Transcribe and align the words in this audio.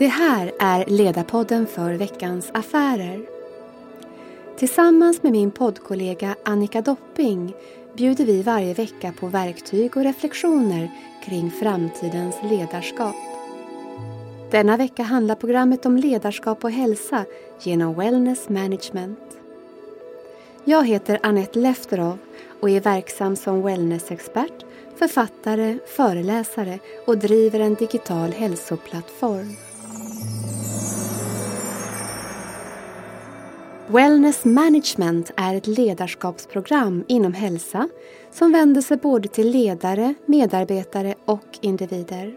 Det 0.00 0.06
här 0.06 0.52
är 0.58 0.84
Ledarpodden 0.86 1.66
för 1.66 1.94
veckans 1.94 2.50
affärer. 2.54 3.20
Tillsammans 4.58 5.22
med 5.22 5.32
min 5.32 5.50
poddkollega 5.50 6.36
Annika 6.44 6.82
Dopping 6.82 7.54
bjuder 7.96 8.24
vi 8.24 8.42
varje 8.42 8.74
vecka 8.74 9.12
på 9.20 9.26
verktyg 9.26 9.96
och 9.96 10.02
reflektioner 10.02 10.90
kring 11.24 11.50
framtidens 11.50 12.36
ledarskap. 12.50 13.14
Denna 14.50 14.76
vecka 14.76 15.02
handlar 15.02 15.34
programmet 15.34 15.86
om 15.86 15.96
ledarskap 15.96 16.64
och 16.64 16.70
hälsa 16.70 17.24
genom 17.62 17.94
Wellness 17.94 18.48
Management. 18.48 19.38
Jag 20.64 20.86
heter 20.86 21.18
Annette 21.22 21.58
Lefterov 21.58 22.18
och 22.60 22.70
är 22.70 22.80
verksam 22.80 23.36
som 23.36 23.62
wellnessexpert, 23.62 24.64
författare, 24.96 25.78
föreläsare 25.96 26.78
och 27.06 27.18
driver 27.18 27.60
en 27.60 27.74
digital 27.74 28.32
hälsoplattform. 28.32 29.56
Wellness 33.92 34.44
Management 34.44 35.30
är 35.36 35.54
ett 35.54 35.66
ledarskapsprogram 35.66 37.04
inom 37.08 37.32
hälsa 37.32 37.88
som 38.30 38.52
vänder 38.52 38.80
sig 38.80 38.96
både 38.96 39.28
till 39.28 39.50
ledare, 39.50 40.14
medarbetare 40.26 41.14
och 41.24 41.58
individer 41.60 42.36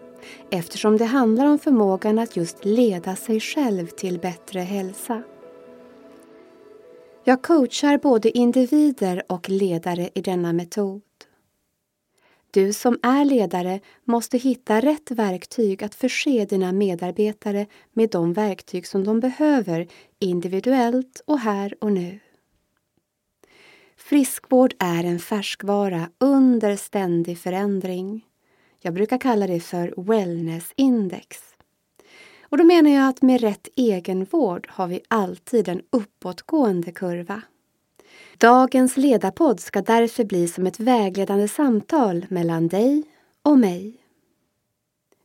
eftersom 0.50 0.98
det 0.98 1.06
handlar 1.06 1.46
om 1.46 1.60
förmågan 1.60 2.20
att 2.20 2.36
just 2.36 2.66
leda 2.66 3.16
sig 3.16 3.40
själv 3.40 3.88
till 3.88 4.20
bättre 4.20 4.60
hälsa. 4.60 5.24
Jag 7.24 7.42
coachar 7.42 7.98
både 7.98 8.38
individer 8.38 9.24
och 9.28 9.50
ledare 9.50 10.10
i 10.16 10.22
denna 10.22 10.54
metod. 10.54 11.02
Du 12.54 12.74
som 12.74 13.00
är 13.04 13.26
ledare 13.26 13.80
måste 14.04 14.38
hitta 14.38 14.80
rätt 14.80 15.12
verktyg 15.12 15.84
att 15.84 15.96
förse 15.96 16.46
dina 16.46 16.72
medarbetare 16.72 17.66
med 17.94 18.10
de 18.10 18.34
verktyg 18.34 18.88
som 18.88 19.04
de 19.04 19.20
behöver 19.20 19.88
individuellt 20.20 21.22
och 21.26 21.40
här 21.40 21.76
och 21.82 21.92
nu. 21.92 22.20
Friskvård 23.98 24.74
är 24.80 25.04
en 25.04 25.20
färskvara 25.20 26.10
under 26.18 26.76
ständig 26.76 27.40
förändring. 27.40 28.26
Jag 28.80 28.94
brukar 28.94 29.18
kalla 29.18 29.48
det 29.48 29.60
för 29.60 29.94
wellnessindex. 29.98 31.38
Och 32.42 32.58
då 32.58 32.64
menar 32.64 32.90
jag 32.90 33.10
att 33.10 33.22
med 33.22 33.42
rätt 33.42 33.68
egenvård 33.76 34.68
har 34.70 34.88
vi 34.88 35.02
alltid 35.08 35.68
en 35.68 35.82
uppåtgående 35.90 36.92
kurva. 36.92 37.42
Dagens 38.38 38.98
ledarpodd 38.98 39.60
ska 39.60 39.82
därför 39.82 40.24
bli 40.24 40.48
som 40.48 40.68
ett 40.68 40.80
vägledande 40.80 41.48
samtal 41.48 42.26
mellan 42.30 42.68
dig 42.68 43.04
och 43.44 43.58
mig. 43.58 44.00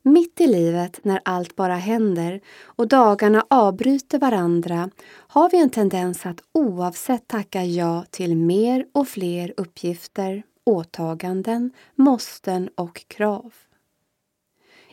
Mitt 0.03 0.41
i 0.41 0.47
livet, 0.47 1.05
när 1.05 1.20
allt 1.25 1.56
bara 1.56 1.77
händer 1.77 2.41
och 2.62 2.89
dagarna 2.89 3.45
avbryter 3.51 4.19
varandra, 4.19 4.91
har 5.09 5.51
vi 5.51 5.59
en 5.62 5.70
tendens 5.70 6.27
att 6.27 6.42
oavsett 6.53 7.29
tacka 7.29 7.64
ja 7.64 8.05
till 8.11 8.36
mer 8.36 8.86
och 8.92 9.09
fler 9.09 9.55
uppgifter, 9.56 10.42
åtaganden, 10.64 11.70
måsten 11.95 12.70
och 12.75 13.05
krav. 13.09 13.53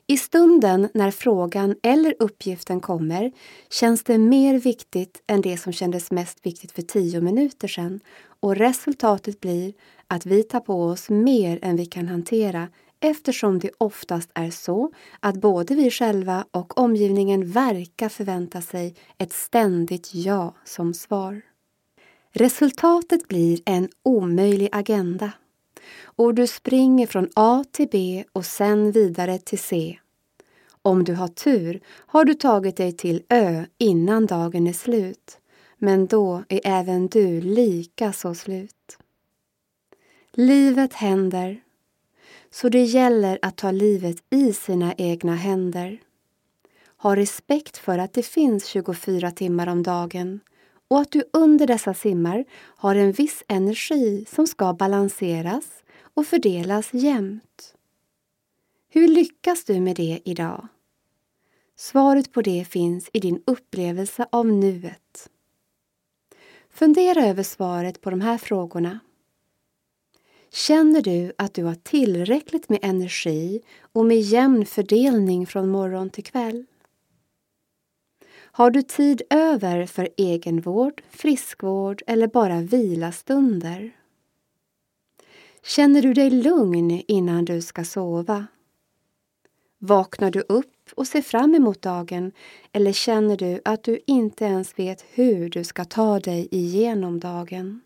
I 0.08 0.18
stunden 0.18 0.90
när 0.94 1.12
frågan 1.12 1.76
eller 1.84 2.16
uppgiften 2.20 2.80
kommer 2.80 3.32
känns 3.70 4.04
det 4.04 4.18
mer 4.18 4.60
viktigt 4.60 5.24
än 5.28 5.42
det 5.42 5.58
som 5.58 5.74
kändes 5.74 6.12
mest 6.12 6.46
viktigt 6.46 6.72
för 6.72 6.82
tio 6.82 7.22
minuter 7.22 7.68
sedan 7.68 8.00
och 8.40 8.56
resultatet 8.56 9.40
blir 9.40 9.74
att 10.08 10.26
vi 10.26 10.44
tar 10.44 10.60
på 10.60 10.84
oss 10.84 11.10
mer 11.10 11.60
än 11.62 11.76
vi 11.76 11.86
kan 11.86 12.08
hantera 12.08 12.68
eftersom 13.00 13.60
det 13.60 13.70
oftast 13.78 14.30
är 14.34 14.50
så 14.50 14.92
att 15.20 15.36
både 15.36 15.76
vi 15.76 15.92
själva 15.92 16.46
och 16.52 16.78
omgivningen 16.78 17.52
verkar 17.52 18.10
förvänta 18.10 18.62
sig 18.62 18.96
ett 19.18 19.34
ständigt 19.34 20.10
ja 20.14 20.56
som 20.66 20.94
svar. 20.94 21.42
Resultatet 22.34 23.28
blir 23.28 23.60
en 23.66 23.90
omöjlig 24.04 24.70
agenda 24.72 25.32
och 26.04 26.34
du 26.34 26.48
springer 26.48 27.08
från 27.08 27.30
A 27.34 27.64
till 27.72 27.88
B 27.92 28.24
och 28.34 28.46
sen 28.46 28.92
vidare 28.92 29.40
till 29.40 29.60
C. 29.60 30.00
Om 30.82 31.04
du 31.04 31.14
har 31.14 31.28
tur 31.28 31.82
har 31.88 32.26
du 32.26 32.34
tagit 32.34 32.78
dig 32.78 32.92
till 32.92 33.24
Ö 33.30 33.66
innan 33.78 34.26
dagen 34.26 34.68
är 34.68 34.74
slut, 34.74 35.40
men 35.78 36.08
då 36.08 36.44
är 36.50 36.62
även 36.64 37.08
du 37.08 37.42
lika 37.42 38.14
så 38.14 38.36
slut. 38.36 38.98
Livet 40.34 40.94
händer, 40.94 41.62
så 42.52 42.70
det 42.70 42.84
gäller 42.84 43.40
att 43.42 43.58
ta 43.58 43.72
livet 43.72 44.18
i 44.30 44.54
sina 44.54 44.94
egna 44.94 45.36
händer. 45.36 46.02
Ha 46.98 47.16
respekt 47.16 47.78
för 47.78 47.98
att 47.98 48.14
det 48.14 48.24
finns 48.24 48.66
24 48.66 49.32
timmar 49.32 49.68
om 49.68 49.84
dagen 49.84 50.40
och 50.88 51.00
att 51.00 51.12
du 51.12 51.24
under 51.34 51.68
dessa 51.68 51.94
timmar 51.94 52.46
har 52.56 52.96
en 52.96 53.12
viss 53.12 53.44
energi 53.48 54.26
som 54.30 54.48
ska 54.48 54.74
balanseras 54.74 55.66
och 56.14 56.28
fördelas 56.28 56.94
jämnt. 56.94 57.76
Hur 58.90 59.08
lyckas 59.08 59.64
du 59.64 59.80
med 59.80 59.96
det 59.96 60.20
idag? 60.26 60.68
Svaret 61.76 62.32
på 62.32 62.42
det 62.42 62.66
finns 62.66 63.10
i 63.14 63.20
din 63.20 63.44
upplevelse 63.46 64.28
av 64.32 64.46
nuet. 64.46 65.30
Fundera 66.70 67.26
över 67.26 67.44
svaret 67.44 68.02
på 68.02 68.10
de 68.10 68.22
här 68.22 68.38
frågorna. 68.38 69.00
Känner 70.52 71.02
du 71.02 71.34
att 71.38 71.54
du 71.54 71.64
har 71.64 71.76
tillräckligt 71.76 72.70
med 72.70 72.80
energi 72.82 73.62
och 73.82 74.06
med 74.06 74.22
jämn 74.22 74.66
fördelning 74.66 75.48
från 75.48 75.70
morgon 75.70 76.10
till 76.10 76.24
kväll? 76.24 76.66
Har 78.58 78.72
du 78.72 78.82
tid 78.82 79.22
över 79.30 79.86
för 79.86 80.10
egenvård, 80.18 81.02
friskvård 81.10 82.02
eller 82.08 82.28
bara 82.28 82.62
vilastunder? 82.62 83.92
Känner 85.64 86.02
du 86.02 86.14
dig 86.14 86.30
lugn 86.30 86.92
innan 87.08 87.46
du 87.46 87.62
ska 87.62 87.84
sova? 87.84 88.48
Vaknar 89.78 90.32
du 90.32 90.40
upp 90.40 90.90
och 90.96 91.08
ser 91.08 91.22
fram 91.22 91.56
emot 91.56 91.82
dagen 91.82 92.32
eller 92.72 92.92
känner 92.92 93.38
du 93.38 93.62
att 93.66 93.84
du 93.84 94.00
inte 94.08 94.46
ens 94.46 94.80
vet 94.80 95.06
hur 95.14 95.50
du 95.50 95.64
ska 95.64 95.86
ta 95.86 96.20
dig 96.20 96.48
igenom 96.52 97.20
dagen? 97.20 97.82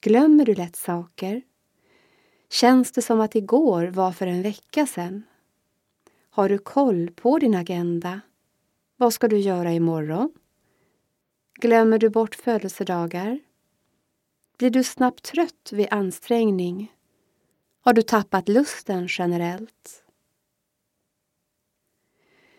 Glömmer 0.00 0.44
du 0.44 0.54
lätt 0.54 0.76
saker? 0.76 1.42
Känns 2.50 2.92
det 2.92 3.02
som 3.02 3.20
att 3.20 3.34
igår 3.34 3.86
var 3.86 4.12
för 4.12 4.26
en 4.26 4.42
vecka 4.42 4.86
sedan? 4.86 5.22
Har 6.30 6.48
du 6.48 6.58
koll 6.58 7.10
på 7.10 7.38
din 7.38 7.54
agenda? 7.54 8.20
Vad 8.96 9.14
ska 9.14 9.28
du 9.28 9.38
göra 9.38 9.72
imorgon? 9.72 10.32
Glömmer 11.54 11.98
du 11.98 12.10
bort 12.10 12.34
födelsedagar? 12.34 13.40
Blir 14.58 14.70
du 14.70 14.84
snabbt 14.84 15.22
trött 15.22 15.70
vid 15.72 15.86
ansträngning? 15.90 16.92
Har 17.80 17.92
du 17.92 18.02
tappat 18.02 18.48
lusten 18.48 19.06
generellt? 19.10 20.04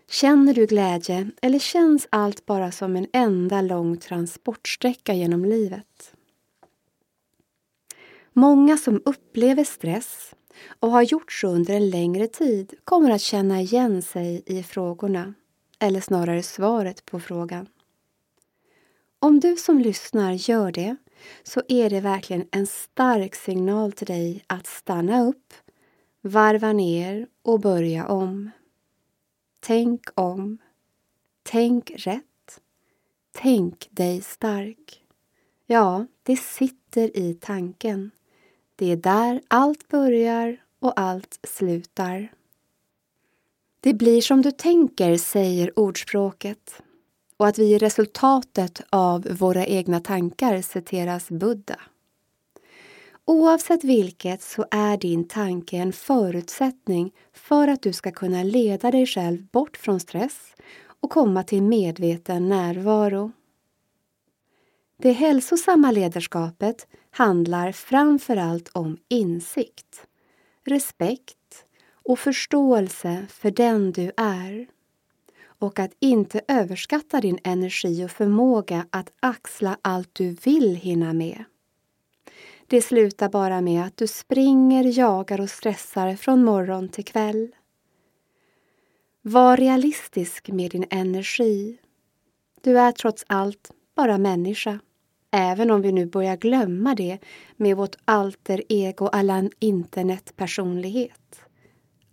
Känner 0.10 0.54
du 0.54 0.66
glädje 0.66 1.32
eller 1.42 1.60
känns 1.60 2.08
allt 2.10 2.46
bara 2.46 2.72
som 2.72 2.96
en 2.96 3.08
enda 3.14 3.62
lång 3.62 3.98
transportsträcka 3.98 5.14
genom 5.14 5.46
livet? 5.46 6.16
Många 8.34 8.78
som 8.78 9.02
upplever 9.06 9.64
stress 9.64 10.36
och 10.80 10.92
har 10.92 11.02
gjort 11.02 11.32
så 11.32 11.48
under 11.48 11.74
en 11.74 11.90
längre 11.90 12.28
tid 12.28 12.74
kommer 12.84 13.12
att 13.12 13.22
känna 13.22 13.62
igen 13.62 14.02
sig 14.02 14.44
i 14.46 14.64
frågorna, 14.64 15.34
eller 15.80 16.02
snarare 16.02 16.44
svaret 16.44 17.06
på 17.06 17.20
frågan. 17.20 17.68
Om 19.20 19.40
du 19.40 19.56
som 19.56 19.80
lyssnar 19.80 20.32
gör 20.32 20.72
det 20.72 20.96
så 21.44 21.62
är 21.68 21.90
det 21.90 22.02
verkligen 22.02 22.48
en 22.52 22.68
stark 22.68 23.36
signal 23.36 23.92
till 23.92 24.08
dig 24.08 24.44
att 24.48 24.68
stanna 24.68 25.24
upp, 25.24 25.54
varva 26.22 26.74
ner 26.74 27.28
och 27.42 27.60
börja 27.60 28.08
om. 28.08 28.52
Tänk 29.60 30.02
om. 30.16 30.58
Tänk 31.44 31.92
rätt. 31.96 32.62
Tänk 33.32 33.88
dig 33.92 34.22
stark. 34.22 35.04
Ja, 35.66 36.06
det 36.24 36.38
sitter 36.38 37.18
i 37.18 37.34
tanken. 37.34 38.12
Det 38.76 38.92
är 38.92 38.96
där 38.96 39.42
allt 39.48 39.88
börjar 39.88 40.58
och 40.80 41.00
allt 41.00 41.40
slutar. 41.44 42.32
Det 43.86 43.94
blir 43.94 44.22
som 44.22 44.42
du 44.42 44.52
tänker, 44.52 45.18
säger 45.18 45.80
ordspråket. 45.80 46.82
Och 47.38 47.48
att 47.48 47.60
vi 47.60 47.76
är 47.76 47.80
resultatet 47.80 48.82
av 48.90 49.28
våra 49.32 49.66
egna 49.66 50.00
tankar 50.00 50.62
citeras 50.62 51.30
Buddha. 51.30 51.80
Oavsett 53.26 53.84
vilket 53.84 54.42
så 54.42 54.66
är 54.72 54.98
din 54.98 55.28
tanke 55.28 55.78
en 55.78 55.94
förutsättning 55.94 57.12
för 57.34 57.68
att 57.68 57.82
du 57.82 57.94
ska 57.94 58.12
kunna 58.12 58.44
leda 58.44 58.92
dig 58.92 59.06
själv 59.06 59.46
bort 59.46 59.78
från 59.78 60.00
stress 60.00 60.56
och 61.00 61.10
komma 61.10 61.44
till 61.44 61.64
medveten 61.64 62.50
närvaro. 62.50 63.32
Det 64.98 65.12
hälsosamma 65.12 65.92
ledarskapet 65.92 66.88
handlar 67.12 67.72
framför 67.72 68.38
allt 68.38 68.70
om 68.74 68.98
insikt, 69.10 70.08
respekt 70.64 71.65
och 72.06 72.20
förståelse 72.20 73.26
för 73.30 73.52
den 73.52 73.92
du 73.92 74.12
är. 74.18 74.68
och 75.60 75.80
att 75.80 75.92
inte 76.00 76.42
överskatta 76.48 77.22
din 77.22 77.40
energi 77.44 78.06
och 78.06 78.12
förmåga 78.12 78.86
att 78.90 79.12
axla 79.20 79.78
allt 79.82 80.10
du 80.14 80.30
vill 80.30 80.76
hinna 80.76 81.14
med. 81.14 81.44
Det 82.68 82.82
slutar 82.82 83.30
bara 83.30 83.62
med 83.62 83.86
att 83.86 83.98
du 83.98 84.08
springer, 84.08 84.98
jagar 84.98 85.42
och 85.42 85.50
stressar 85.50 86.16
från 86.16 86.44
morgon 86.44 86.90
till 86.90 87.06
kväll. 87.06 87.56
Var 89.22 89.58
realistisk 89.58 90.50
med 90.50 90.72
din 90.72 90.86
energi. 90.90 91.78
Du 92.62 92.80
är 92.80 92.92
trots 92.92 93.26
allt 93.28 93.72
bara 93.96 94.18
människa. 94.18 94.80
Även 95.32 95.72
om 95.72 95.82
vi 95.82 95.92
nu 95.92 96.06
börjar 96.06 96.38
glömma 96.38 96.96
det 96.96 97.20
med 97.56 97.78
vårt 97.78 97.96
alter 98.06 98.64
ego 98.70 99.08
alla 99.08 99.50
internetpersonlighet. 99.60 101.45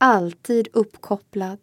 Alltid 0.04 0.68
uppkopplad, 0.72 1.58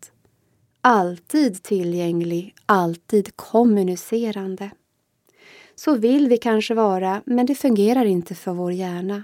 alltid 0.81 1.63
tillgänglig, 1.63 2.55
alltid 2.65 3.35
kommunicerande. 3.35 4.71
Så 5.75 5.95
vill 5.95 6.27
vi 6.27 6.37
kanske 6.37 6.73
vara, 6.73 7.21
men 7.25 7.45
det 7.45 7.55
fungerar 7.55 8.05
inte 8.05 8.35
för 8.35 8.51
vår 8.51 8.71
hjärna. 8.71 9.23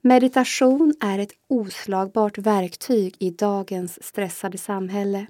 Meditation 0.00 0.94
är 1.00 1.18
ett 1.18 1.32
oslagbart 1.48 2.38
verktyg 2.38 3.16
i 3.18 3.30
dagens 3.30 4.02
stressade 4.02 4.58
samhälle. 4.58 5.26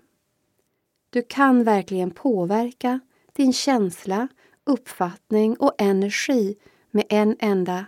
Du 1.10 1.22
kan 1.22 1.64
verkligen 1.64 2.10
påverka 2.10 3.00
din 3.32 3.52
känsla, 3.52 4.28
uppfattning 4.64 5.56
och 5.56 5.74
energi 5.78 6.56
med 6.90 7.04
en 7.08 7.36
enda 7.40 7.86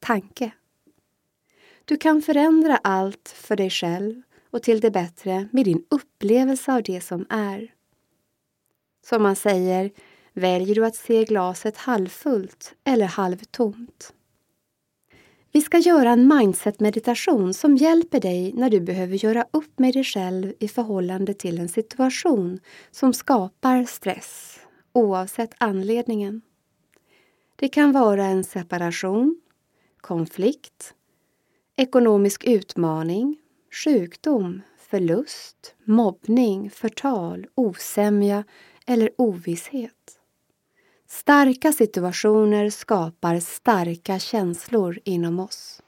tanke. 0.00 0.52
Du 1.84 1.96
kan 1.96 2.22
förändra 2.22 2.76
allt 2.76 3.28
för 3.28 3.56
dig 3.56 3.70
själv 3.70 4.22
och 4.50 4.62
till 4.62 4.80
det 4.80 4.90
bättre 4.90 5.48
med 5.52 5.64
din 5.64 5.84
upplevelse 5.90 6.72
av 6.72 6.82
det 6.82 7.00
som 7.00 7.26
är. 7.30 7.74
Som 9.06 9.22
man 9.22 9.36
säger, 9.36 9.90
väljer 10.32 10.74
du 10.74 10.86
att 10.86 10.96
se 10.96 11.24
glaset 11.24 11.76
halvfullt 11.76 12.74
eller 12.84 13.06
halvtomt? 13.06 14.14
Vi 15.52 15.60
ska 15.60 15.78
göra 15.78 16.10
en 16.10 16.28
mindset-meditation 16.28 17.54
som 17.54 17.76
hjälper 17.76 18.20
dig 18.20 18.52
när 18.52 18.70
du 18.70 18.80
behöver 18.80 19.24
göra 19.24 19.46
upp 19.50 19.78
med 19.78 19.94
dig 19.94 20.04
själv 20.04 20.52
i 20.58 20.68
förhållande 20.68 21.34
till 21.34 21.58
en 21.58 21.68
situation 21.68 22.60
som 22.90 23.12
skapar 23.12 23.84
stress, 23.84 24.60
oavsett 24.92 25.54
anledningen. 25.58 26.42
Det 27.56 27.68
kan 27.68 27.92
vara 27.92 28.24
en 28.24 28.44
separation, 28.44 29.40
konflikt, 30.00 30.94
ekonomisk 31.76 32.44
utmaning, 32.44 33.36
sjukdom, 33.70 34.62
förlust, 34.78 35.74
mobbning, 35.84 36.70
förtal, 36.70 37.46
osämja 37.54 38.44
eller 38.86 39.10
ovisshet. 39.18 40.20
Starka 41.06 41.72
situationer 41.72 42.70
skapar 42.70 43.40
starka 43.40 44.18
känslor 44.18 44.98
inom 45.04 45.40
oss. 45.40 45.82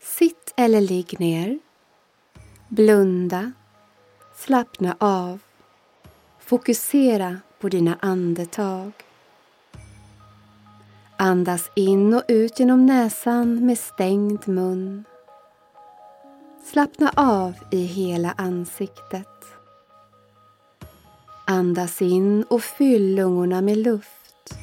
Sitt 0.00 0.54
eller 0.56 0.80
ligg 0.80 1.20
ner. 1.20 1.58
Blunda. 2.68 3.52
Slappna 4.36 4.96
av. 5.00 5.45
Fokusera 6.46 7.40
på 7.60 7.68
dina 7.68 7.98
andetag. 8.00 8.92
Andas 11.16 11.70
in 11.76 12.14
och 12.14 12.22
ut 12.28 12.60
genom 12.60 12.86
näsan 12.86 13.66
med 13.66 13.78
stängd 13.78 14.48
mun. 14.48 15.04
Slappna 16.64 17.12
av 17.16 17.54
i 17.70 17.82
hela 17.82 18.34
ansiktet. 18.36 19.44
Andas 21.46 22.02
in 22.02 22.42
och 22.42 22.62
fyll 22.62 23.14
lungorna 23.14 23.60
med 23.60 23.78
luft. 23.78 24.58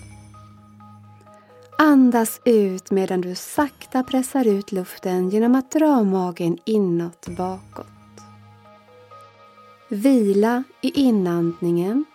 Andas 1.77 2.41
ut 2.45 2.91
medan 2.91 3.21
du 3.21 3.35
sakta 3.35 4.03
pressar 4.03 4.47
ut 4.47 4.71
luften 4.71 5.29
genom 5.29 5.55
att 5.55 5.71
dra 5.71 6.03
magen 6.03 6.57
inåt 6.65 7.27
bakåt. 7.27 7.92
Vila 9.95 10.63
i 10.81 10.89
inandningen 11.01 12.05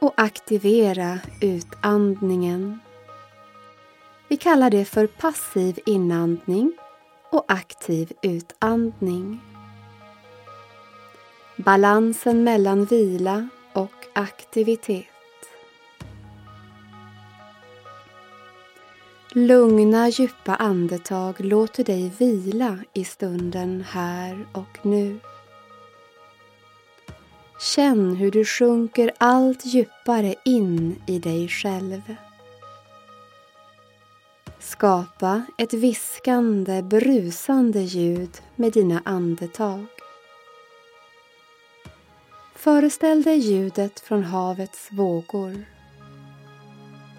och 0.00 0.12
aktivera 0.16 1.18
utandningen. 1.40 2.80
Vi 4.28 4.36
kallar 4.36 4.70
det 4.70 4.84
för 4.84 5.06
passiv 5.06 5.78
inandning 5.86 6.72
och 7.30 7.44
aktiv 7.48 8.12
utandning. 8.22 9.40
Balansen 11.56 12.44
mellan 12.44 12.84
vila 12.84 13.48
och 13.72 14.06
aktivitet. 14.12 15.06
Lugna 19.32 20.08
djupa 20.08 20.54
andetag 20.54 21.40
låter 21.40 21.84
dig 21.84 22.12
vila 22.18 22.78
i 22.92 23.04
stunden 23.04 23.84
här 23.90 24.46
och 24.52 24.78
nu. 24.86 25.18
Känn 27.62 28.16
hur 28.16 28.30
du 28.30 28.44
sjunker 28.44 29.12
allt 29.18 29.66
djupare 29.66 30.34
in 30.44 31.02
i 31.06 31.18
dig 31.18 31.48
själv. 31.48 32.16
Skapa 34.58 35.42
ett 35.58 35.74
viskande, 35.74 36.82
brusande 36.82 37.80
ljud 37.80 38.30
med 38.56 38.72
dina 38.72 39.02
andetag. 39.04 39.86
Föreställ 42.54 43.22
dig 43.22 43.38
ljudet 43.38 44.00
från 44.00 44.24
havets 44.24 44.88
vågor. 44.90 45.64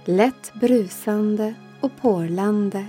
Lätt 0.05 0.53
brusande 0.53 1.53
och 1.81 1.91
porlande. 2.01 2.85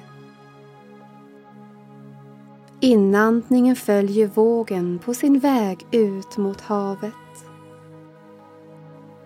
Inandningen 2.80 3.76
följer 3.76 4.26
vågen 4.26 4.98
på 4.98 5.14
sin 5.14 5.38
väg 5.38 5.86
ut 5.90 6.36
mot 6.36 6.60
havet. 6.60 7.14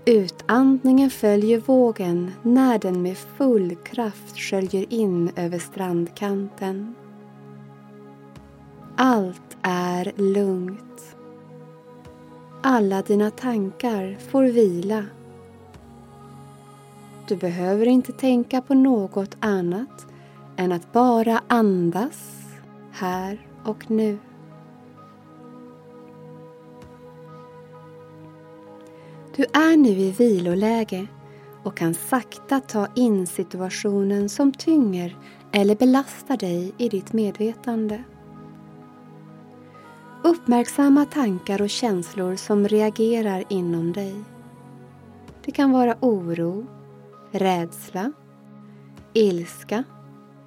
Utandningen 0.09 1.11
följer 1.11 1.61
vågen 1.61 2.31
när 2.43 2.79
den 2.79 3.03
med 3.03 3.17
full 3.17 3.77
kraft 3.77 4.39
sköljer 4.39 4.93
in 4.93 5.31
över 5.37 5.59
strandkanten. 5.59 6.95
Allt 8.97 9.57
är 9.63 10.13
lugnt. 10.17 11.17
Alla 12.63 13.03
dina 13.03 13.31
tankar 13.31 14.19
får 14.31 14.43
vila. 14.43 15.05
Du 17.29 17.37
behöver 17.37 17.87
inte 17.87 18.13
tänka 18.13 18.61
på 18.61 18.75
något 18.75 19.37
annat 19.41 20.07
än 20.57 20.73
att 20.73 20.93
bara 20.93 21.43
andas 21.49 22.45
här 22.93 23.47
och 23.65 23.91
nu. 23.91 24.19
Du 29.39 29.45
är 29.45 29.77
nu 29.77 29.89
i 29.89 30.11
viloläge 30.11 31.07
och 31.63 31.77
kan 31.77 31.95
sakta 31.95 32.61
ta 32.61 32.87
in 32.95 33.27
situationen 33.27 34.29
som 34.29 34.53
tynger 34.53 35.17
eller 35.53 35.77
belastar 35.77 36.37
dig 36.37 36.73
i 36.79 36.89
ditt 36.89 37.13
medvetande. 37.13 38.05
Uppmärksamma 40.25 41.05
tankar 41.05 41.63
och 41.63 41.71
känslor 41.71 42.37
som 42.37 42.69
reagerar 42.69 43.45
inom 43.49 43.93
dig. 43.93 44.15
Det 45.45 45.53
kan 45.53 45.73
vara 45.73 45.97
oro, 46.01 46.67
rädsla, 47.31 48.13
ilska, 49.13 49.85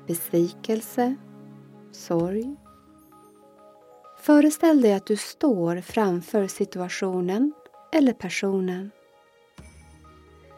besvikelse, 0.07 1.15
sorg. 1.91 2.55
Föreställ 4.21 4.81
dig 4.81 4.93
att 4.93 5.05
du 5.05 5.17
står 5.17 5.81
framför 5.81 6.47
situationen 6.47 7.53
eller 7.91 8.13
personen. 8.13 8.91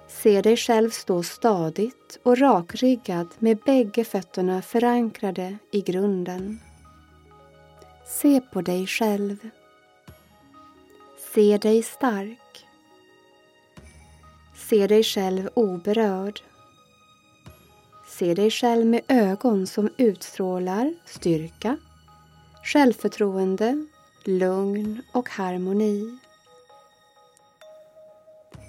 Se 0.07 0.41
dig 0.41 0.57
själv 0.57 0.89
stå 0.89 1.23
stadigt 1.23 2.19
och 2.23 2.37
rakryggad 2.37 3.27
med 3.39 3.57
bägge 3.57 4.03
fötterna 4.03 4.61
förankrade 4.61 5.57
i 5.71 5.81
grunden. 5.81 6.59
Se 8.05 8.41
på 8.41 8.61
dig 8.61 8.87
själv. 8.87 9.49
Se 11.33 11.57
dig 11.57 11.83
stark. 11.83 12.65
Se 14.55 14.87
dig 14.87 15.03
själv 15.03 15.49
oberörd. 15.53 16.41
Se 18.07 18.33
dig 18.33 18.51
själv 18.51 18.85
med 18.85 19.01
ögon 19.07 19.67
som 19.67 19.89
utstrålar 19.97 20.93
styrka, 21.05 21.77
självförtroende, 22.63 23.85
lugn 24.23 25.01
och 25.13 25.29
harmoni. 25.29 26.17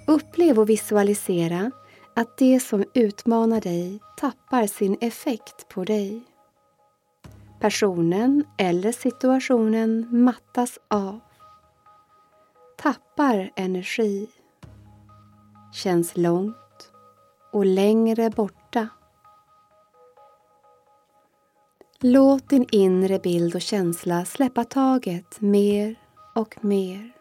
Upplev 0.07 0.59
och 0.59 0.69
visualisera 0.69 1.71
att 2.15 2.37
det 2.37 2.59
som 2.59 2.85
utmanar 2.93 3.61
dig 3.61 3.99
tappar 4.17 4.67
sin 4.67 4.97
effekt 5.01 5.67
på 5.69 5.83
dig. 5.83 6.23
Personen 7.59 8.43
eller 8.57 8.91
situationen 8.91 10.07
mattas 10.23 10.79
av. 10.87 11.19
Tappar 12.77 13.51
energi. 13.55 14.27
Känns 15.73 16.17
långt 16.17 16.91
och 17.51 17.65
längre 17.65 18.29
borta. 18.29 18.87
Låt 21.99 22.49
din 22.49 22.67
inre 22.71 23.19
bild 23.19 23.55
och 23.55 23.61
känsla 23.61 24.25
släppa 24.25 24.63
taget 24.63 25.41
mer 25.41 25.95
och 26.35 26.63
mer. 26.63 27.14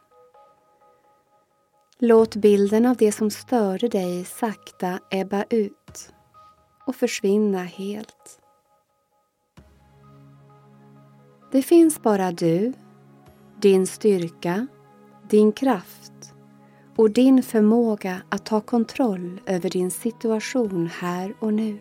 Låt 1.99 2.37
bilden 2.37 2.87
av 2.87 2.97
det 2.97 3.13
som 3.13 3.31
störde 3.31 3.89
dig 3.89 4.25
sakta 4.25 4.99
ebba 5.11 5.45
ut 5.51 6.13
och 6.87 6.97
försvinna 6.97 7.63
helt. 7.63 8.41
Det 11.53 11.63
finns 11.63 12.03
bara 12.03 12.33
du, 12.33 12.73
din 13.61 13.87
styrka, 13.87 14.67
din 15.31 15.53
kraft 15.53 16.35
och 16.97 17.11
din 17.11 17.43
förmåga 17.43 18.23
att 18.29 18.47
ta 18.47 18.61
kontroll 18.61 19.41
över 19.47 19.71
din 19.71 19.91
situation 19.91 20.87
här 20.87 21.35
och 21.41 21.55
nu. 21.55 21.79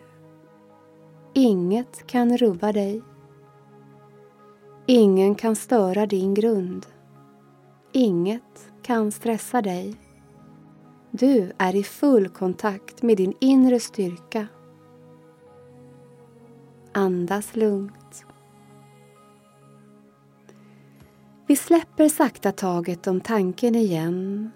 Inget 1.32 2.06
kan 2.06 2.36
rubba 2.36 2.72
dig. 2.72 3.02
Ingen 4.86 5.34
kan 5.34 5.56
störa 5.56 6.06
din 6.06 6.34
grund. 6.34 6.86
Inget 7.92 8.72
kan 8.82 9.12
stressa 9.12 9.62
dig. 9.62 10.03
Du 11.16 11.52
är 11.58 11.76
i 11.76 11.82
full 11.82 12.28
kontakt 12.28 13.02
med 13.02 13.16
din 13.16 13.34
inre 13.40 13.80
styrka. 13.80 14.46
Andas 16.92 17.56
lugnt. 17.56 18.24
Vi 21.46 21.56
släpper 21.56 22.08
sakta 22.08 22.52
taget 22.52 23.06
om 23.06 23.20
tanken 23.20 23.74
igen 23.74 24.50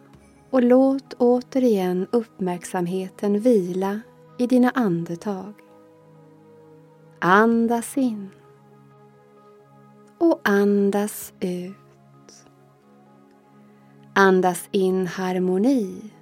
och 0.50 0.62
låt 0.62 1.14
återigen 1.18 2.06
uppmärksamheten 2.12 3.40
vila 3.40 4.00
i 4.38 4.46
dina 4.46 4.70
andetag. 4.70 5.52
Andas 7.18 7.96
in 7.96 8.30
och 10.18 10.40
andas 10.44 11.32
ut. 11.40 12.44
Andas 14.14 14.68
in 14.70 15.06
harmoni. 15.06 16.12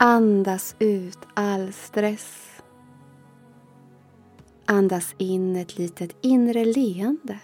Andas 0.00 0.76
ut 0.78 1.18
all 1.34 1.72
stress. 1.72 2.62
Andas 4.66 5.14
in 5.18 5.56
ett 5.56 5.78
litet 5.78 6.16
inre 6.20 6.64
leende. 6.64 7.40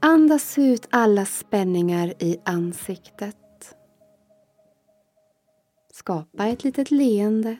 Andas 0.00 0.58
ut 0.58 0.88
alla 0.90 1.24
spänningar 1.24 2.14
i 2.18 2.40
ansiktet. 2.44 3.36
Skapa 5.92 6.46
ett 6.46 6.64
litet 6.64 6.90
leende 6.90 7.56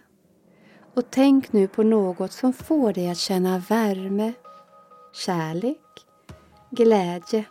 och 0.95 1.11
tänk 1.11 1.53
nu 1.53 1.69
på 1.69 1.83
något 1.83 2.33
som 2.33 2.53
får 2.53 2.93
dig 2.93 3.11
att 3.11 3.19
känna 3.19 3.59
värme, 3.59 4.33
kärlek, 5.13 6.07
glädje. 6.71 7.45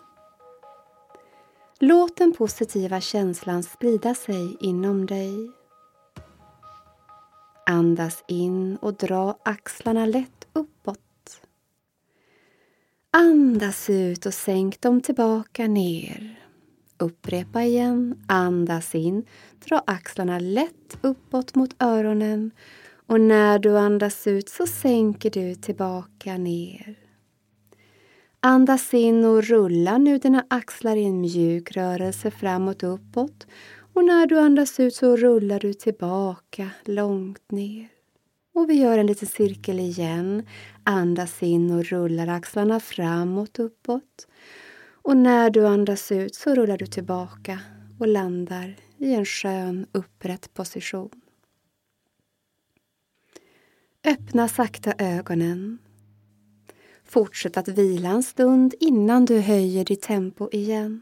Låt 1.79 2.17
den 2.17 2.33
positiva 2.33 3.01
känslan 3.01 3.63
sprida 3.63 4.15
sig 4.15 4.57
inom 4.59 5.05
dig. 5.05 5.60
Andas 7.71 8.23
in 8.27 8.75
och 8.75 8.93
dra 8.93 9.37
axlarna 9.43 10.05
lätt 10.05 10.47
uppåt. 10.53 11.41
Andas 13.11 13.89
ut 13.89 14.25
och 14.25 14.33
sänk 14.33 14.81
dem 14.81 15.01
tillbaka 15.01 15.67
ner. 15.67 16.39
Upprepa 16.97 17.63
igen. 17.63 18.23
Andas 18.27 18.95
in. 18.95 19.25
Dra 19.65 19.83
axlarna 19.87 20.39
lätt 20.39 20.97
uppåt 21.01 21.55
mot 21.55 21.75
öronen 21.79 22.51
och 23.07 23.21
när 23.21 23.59
du 23.59 23.77
andas 23.77 24.27
ut 24.27 24.49
så 24.49 24.67
sänker 24.67 25.29
du 25.29 25.55
tillbaka 25.55 26.37
ner. 26.37 26.95
Andas 28.39 28.93
in 28.93 29.25
och 29.25 29.43
rulla 29.43 29.97
nu 29.97 30.17
dina 30.17 30.45
axlar 30.49 30.95
i 30.95 31.03
en 31.03 31.21
mjuk 31.21 31.71
rörelse 31.71 32.31
framåt 32.31 32.83
och 32.83 32.93
uppåt. 32.93 33.47
Och 33.93 34.05
när 34.05 34.27
du 34.27 34.39
andas 34.39 34.79
ut 34.79 34.95
så 34.95 35.15
rullar 35.15 35.59
du 35.59 35.73
tillbaka 35.73 36.69
långt 36.85 37.51
ner. 37.51 37.87
Och 38.53 38.69
vi 38.69 38.73
gör 38.73 38.97
en 38.97 39.07
liten 39.07 39.27
cirkel 39.27 39.79
igen. 39.79 40.45
Andas 40.83 41.43
in 41.43 41.71
och 41.71 41.85
rullar 41.85 42.27
axlarna 42.27 42.79
framåt 42.79 43.59
uppåt. 43.59 44.27
Och 45.03 45.17
när 45.17 45.49
du 45.49 45.67
andas 45.67 46.11
ut 46.11 46.35
så 46.35 46.55
rullar 46.55 46.77
du 46.77 46.85
tillbaka 46.87 47.59
och 47.99 48.07
landar 48.07 48.75
i 48.97 49.13
en 49.13 49.25
skön 49.25 49.85
upprätt 49.91 50.53
position. 50.53 51.21
Öppna 54.03 54.47
sakta 54.47 54.93
ögonen. 54.97 55.77
Fortsätt 57.05 57.57
att 57.57 57.67
vila 57.67 58.09
en 58.09 58.23
stund 58.23 58.73
innan 58.79 59.25
du 59.25 59.39
höjer 59.39 59.85
ditt 59.85 60.01
tempo 60.01 60.49
igen. 60.51 61.01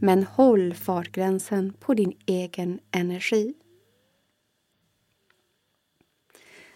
Men 0.00 0.24
håll 0.24 0.74
fartgränsen 0.74 1.72
på 1.80 1.94
din 1.94 2.12
egen 2.26 2.78
energi. 2.90 3.54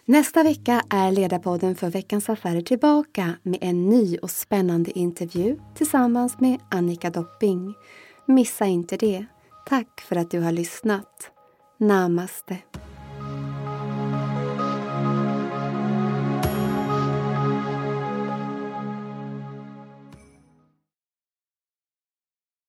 Nästa 0.05 0.43
vecka 0.43 0.83
är 0.89 1.11
Ledarpodden 1.11 1.75
för 1.75 1.89
Veckans 1.89 2.29
Affärer 2.29 2.61
tillbaka 2.61 3.33
med 3.43 3.59
en 3.61 3.89
ny 3.89 4.17
och 4.17 4.31
spännande 4.31 4.99
intervju 4.99 5.59
tillsammans 5.75 6.39
med 6.39 6.59
Annika 6.71 7.09
Dopping. 7.09 7.73
Missa 8.27 8.65
inte 8.65 8.97
det. 8.97 9.25
Tack 9.65 10.01
för 10.01 10.15
att 10.15 10.31
du 10.31 10.39
har 10.39 10.51
lyssnat. 10.51 11.31
Namaste. 11.77 12.57